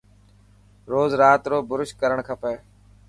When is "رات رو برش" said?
1.21-1.89